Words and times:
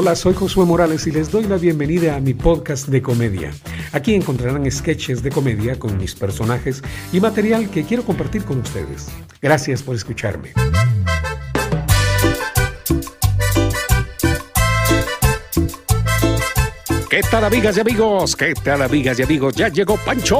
Hola, 0.00 0.14
soy 0.14 0.32
Josué 0.32 0.64
Morales 0.64 1.08
y 1.08 1.10
les 1.10 1.28
doy 1.28 1.42
la 1.48 1.56
bienvenida 1.56 2.14
a 2.14 2.20
mi 2.20 2.32
podcast 2.32 2.86
de 2.86 3.02
comedia. 3.02 3.50
Aquí 3.90 4.14
encontrarán 4.14 4.70
sketches 4.70 5.24
de 5.24 5.30
comedia 5.32 5.76
con 5.76 5.98
mis 5.98 6.14
personajes 6.14 6.84
y 7.12 7.18
material 7.18 7.68
que 7.68 7.82
quiero 7.82 8.04
compartir 8.04 8.44
con 8.44 8.60
ustedes. 8.60 9.08
Gracias 9.42 9.82
por 9.82 9.96
escucharme. 9.96 10.52
¿Qué 17.10 17.22
tal 17.28 17.44
amigas 17.44 17.76
y 17.76 17.80
amigos? 17.80 18.36
¿Qué 18.36 18.54
tal 18.54 18.82
amigas 18.82 19.18
y 19.18 19.24
amigos? 19.24 19.56
Ya 19.56 19.66
llegó 19.66 19.96
Pancho 19.96 20.38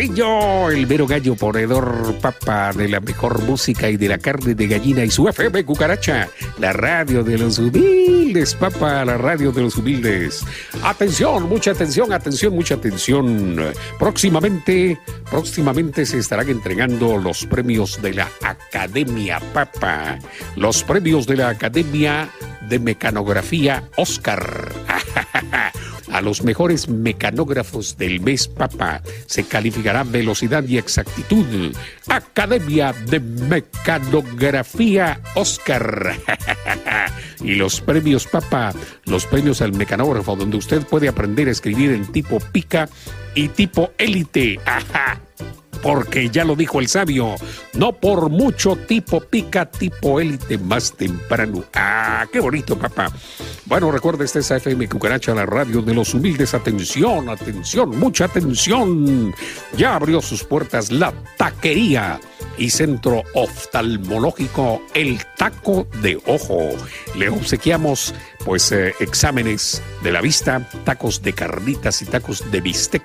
El 0.00 0.86
mero 0.86 1.06
gallo 1.06 1.34
ponedor 1.34 2.14
papa 2.22 2.72
de 2.72 2.88
la 2.88 3.00
mejor 3.00 3.42
música 3.42 3.90
y 3.90 3.98
de 3.98 4.08
la 4.08 4.16
carne 4.16 4.54
de 4.54 4.66
gallina 4.66 5.04
y 5.04 5.10
su 5.10 5.28
FM 5.28 5.62
Cucaracha, 5.66 6.26
la 6.58 6.72
radio 6.72 7.22
de 7.22 7.36
los 7.36 7.58
humildes, 7.58 8.54
papa, 8.54 9.04
la 9.04 9.18
radio 9.18 9.52
de 9.52 9.60
los 9.60 9.76
humildes. 9.76 10.42
Atención, 10.82 11.50
mucha 11.50 11.72
atención, 11.72 12.14
atención, 12.14 12.54
mucha 12.54 12.76
atención. 12.76 13.62
Próximamente, 13.98 14.98
próximamente 15.30 16.06
se 16.06 16.16
estarán 16.16 16.48
entregando 16.48 17.18
los 17.18 17.44
premios 17.44 18.00
de 18.00 18.14
la 18.14 18.28
Academia 18.40 19.38
Papa, 19.52 20.18
los 20.56 20.82
premios 20.82 21.26
de 21.26 21.36
la 21.36 21.50
Academia 21.50 22.30
de 22.70 22.78
Mecanografía 22.78 23.84
Oscar. 23.96 24.72
Los 26.22 26.42
mejores 26.42 26.88
mecanógrafos 26.88 27.96
del 27.96 28.20
mes 28.20 28.48
Papa 28.48 29.02
se 29.26 29.44
calificará 29.44 30.04
velocidad 30.04 30.64
y 30.64 30.78
exactitud. 30.78 31.74
Academia 32.08 32.92
de 32.92 33.20
Mecanografía 33.20 35.20
Oscar. 35.34 36.14
y 37.40 37.54
los 37.54 37.80
premios 37.80 38.26
Papa, 38.26 38.72
los 39.04 39.26
premios 39.26 39.62
al 39.62 39.72
mecanógrafo, 39.72 40.36
donde 40.36 40.56
usted 40.56 40.86
puede 40.86 41.08
aprender 41.08 41.48
a 41.48 41.52
escribir 41.52 41.92
en 41.92 42.10
tipo 42.12 42.38
pica 42.52 42.88
y 43.34 43.48
tipo 43.48 43.90
élite. 43.98 44.58
porque 45.82 46.28
ya 46.30 46.44
lo 46.44 46.56
dijo 46.56 46.80
el 46.80 46.88
sabio, 46.88 47.36
no 47.74 47.92
por 47.92 48.28
mucho 48.28 48.76
tipo 48.76 49.20
pica, 49.20 49.70
tipo 49.70 50.20
élite 50.20 50.58
más 50.58 50.92
temprano. 50.92 51.64
Ah, 51.74 52.09
qué 52.26 52.40
bonito, 52.40 52.78
papá. 52.78 53.10
Bueno, 53.66 53.90
recuerda, 53.90 54.24
esta 54.24 54.40
es 54.40 54.50
FM 54.50 54.88
Cucaracha, 54.88 55.34
la 55.34 55.46
radio 55.46 55.82
de 55.82 55.94
los 55.94 56.14
humildes. 56.14 56.54
Atención, 56.54 57.28
atención, 57.28 57.98
mucha 57.98 58.24
atención. 58.26 59.34
Ya 59.76 59.94
abrió 59.94 60.20
sus 60.20 60.44
puertas 60.44 60.90
la 60.90 61.12
taquería 61.36 62.20
y 62.58 62.70
centro 62.70 63.22
oftalmológico 63.34 64.82
El 64.94 65.20
Taco 65.36 65.86
de 66.02 66.20
Ojo. 66.26 66.70
Le 67.16 67.28
obsequiamos 67.28 68.14
pues 68.44 68.72
eh, 68.72 68.94
exámenes 69.00 69.82
de 70.02 70.12
la 70.12 70.20
vista, 70.20 70.68
tacos 70.84 71.22
de 71.22 71.32
carnitas 71.32 72.02
y 72.02 72.06
tacos 72.06 72.50
de 72.50 72.60
bistec. 72.60 73.02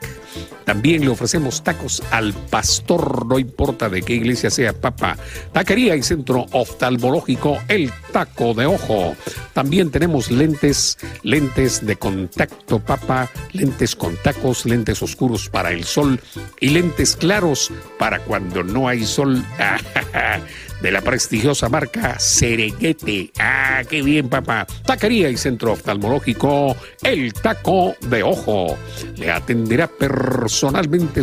También 0.65 1.01
le 1.01 1.09
ofrecemos 1.09 1.63
tacos 1.63 2.01
al 2.11 2.33
pastor, 2.33 3.25
no 3.25 3.37
importa 3.39 3.87
de 3.87 4.01
qué 4.01 4.15
iglesia 4.15 4.49
sea, 4.49 4.73
papa. 4.73 5.15
Taquería 5.53 5.95
y 5.95 6.03
centro 6.03 6.45
oftalmológico 6.51 7.59
El 7.67 7.91
Taco 8.11 8.53
de 8.53 8.65
Ojo. 8.65 9.15
También 9.53 9.91
tenemos 9.91 10.31
lentes, 10.31 10.97
lentes 11.23 11.85
de 11.85 11.95
contacto, 11.95 12.79
papa, 12.79 13.29
lentes 13.53 13.95
con 13.95 14.17
tacos, 14.17 14.65
lentes 14.65 15.01
oscuros 15.01 15.49
para 15.49 15.71
el 15.71 15.83
sol 15.83 16.19
y 16.59 16.69
lentes 16.69 17.15
claros 17.15 17.71
para 17.99 18.19
cuando 18.19 18.63
no 18.63 18.87
hay 18.87 19.05
sol. 19.05 19.45
de 20.81 20.91
la 20.91 21.01
prestigiosa 21.01 21.69
marca 21.69 22.19
Sereguete. 22.19 23.31
Ah, 23.39 23.81
qué 23.89 24.01
bien, 24.01 24.29
papá. 24.29 24.67
Taquería 24.85 25.29
y 25.29 25.37
centro 25.37 25.71
oftalmológico 25.71 26.75
El 27.01 27.33
Taco 27.33 27.95
de 28.01 28.23
Ojo. 28.23 28.77
Le 29.15 29.31
atenderá 29.31 29.87
personalmente 29.87 30.54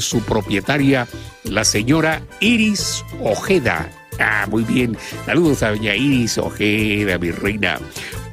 su 0.01 0.21
propietaria, 0.21 1.09
la 1.45 1.65
señora 1.65 2.23
Iris 2.41 3.03
Ojeda. 3.21 3.91
Ah, 4.21 4.47
muy 4.51 4.63
bien. 4.63 4.97
Saludos 5.25 5.63
a 5.63 5.71
doña 5.71 5.97
Iris 5.97 6.37
Ojeda, 6.37 7.19
mi 7.19 7.31
reina. 7.31 7.79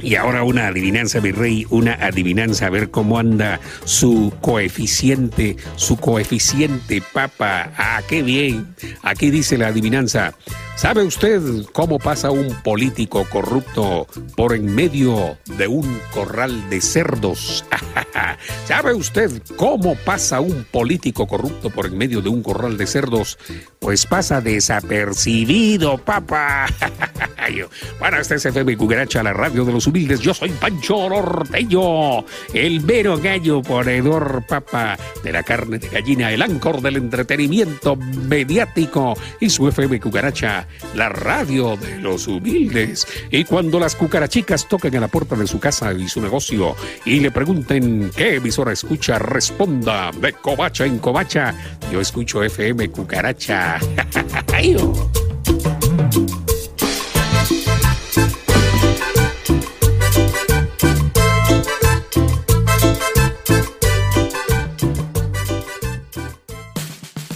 Y 0.02 0.16
ahora 0.16 0.44
una 0.44 0.68
adivinanza, 0.68 1.22
mi 1.22 1.32
rey, 1.32 1.66
una 1.70 1.94
adivinanza, 1.94 2.68
a 2.68 2.70
ver 2.70 2.90
cómo 2.90 3.18
anda 3.18 3.60
su 3.86 4.34
coeficiente, 4.42 5.56
su 5.76 5.98
coeficiente, 5.98 7.02
papa. 7.14 7.72
Ah, 7.78 8.02
qué 8.08 8.22
bien. 8.22 8.76
Aquí 9.02 9.30
dice 9.30 9.58
la 9.58 9.68
adivinanza. 9.68 10.34
¿Sabe 10.80 11.04
usted 11.04 11.42
cómo 11.74 12.00
pasa 12.00 12.32
un 12.32 12.56
político 12.64 13.26
corrupto 13.30 14.08
por 14.38 14.56
en 14.56 14.74
medio 14.74 15.38
de 15.58 15.68
un 15.68 16.00
corral 16.14 16.70
de 16.70 16.80
cerdos? 16.80 17.66
¿Sabe 18.66 18.94
usted 18.94 19.42
cómo 19.58 19.96
pasa 20.06 20.40
un 20.40 20.66
político 20.72 21.28
corrupto 21.28 21.70
por 21.70 21.88
en 21.88 21.98
medio 21.98 22.22
de 22.22 22.30
un 22.30 22.42
corral 22.42 22.78
de 22.78 22.88
cerdos? 22.88 23.38
Pues 23.80 24.06
pasa 24.06 24.40
desapercibido, 24.40 25.98
papá. 25.98 26.68
bueno, 28.00 28.18
este 28.18 28.36
es 28.36 28.46
FM 28.46 28.78
Cucaracha, 28.78 29.22
la 29.22 29.34
radio 29.34 29.66
de 29.66 29.74
los 29.74 29.86
humildes. 29.86 30.22
Yo 30.22 30.34
soy 30.34 30.52
Pancho 30.52 30.96
Orteño, 30.96 32.24
el 32.54 32.80
mero 32.86 33.18
gallo 33.18 33.62
ponedor, 33.62 34.46
papá, 34.48 34.98
de 35.24 35.34
la 35.34 35.44
carne 35.44 35.78
de 35.78 35.90
gallina, 35.90 36.32
el 36.32 36.42
ancor 36.42 36.82
del 36.82 36.96
entretenimiento 36.96 37.98
mediático 37.98 39.18
y 39.42 39.50
su 39.50 39.68
FM 39.68 40.00
Cucaracha 40.00 40.69
la 40.94 41.10
radio 41.10 41.78
de 41.78 42.00
los 42.00 42.28
humildes. 42.28 43.08
Y 43.32 43.44
cuando 43.44 43.80
las 43.80 43.96
cucarachicas 43.96 44.68
toquen 44.68 44.96
a 44.98 45.02
la 45.02 45.08
puerta 45.08 45.36
de 45.36 45.48
su 45.48 45.60
casa 45.60 45.94
y 45.94 46.08
su 46.08 46.22
negocio 46.22 46.76
y 47.06 47.20
le 47.20 47.32
pregunten 47.32 48.12
qué 48.16 48.36
emisora 48.36 48.72
escucha, 48.72 49.20
responda 49.20 50.12
de 50.12 50.34
covacha 50.34 50.86
en 50.86 51.00
covacha. 51.00 51.54
Yo 51.92 52.02
escucho 52.02 52.44
FM 52.44 52.90
Cucaracha. 52.90 53.80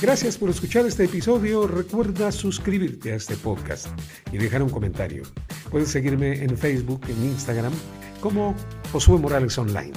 Gracias 0.04 0.38
por 0.38 0.50
escuchar 0.50 0.86
este 0.86 1.06
episodio. 1.06 1.66
Recuerda 1.66 2.30
suscribirte 2.34 3.14
a 3.14 3.16
este 3.16 3.38
podcast 3.38 3.88
y 4.34 4.38
dejar 4.38 4.62
un 4.62 4.70
comentario. 4.70 5.24
Puedes 5.72 5.92
seguirme 5.92 6.44
en 6.44 6.58
Facebook, 6.58 7.00
en 7.08 7.24
Instagram, 7.24 7.72
como 8.20 8.54
Josué 8.92 9.18
Morales 9.18 9.58
Online. 9.58 9.94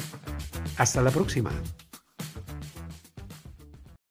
Hasta 0.77 1.03
la 1.03 1.11
próxima. 1.11 1.50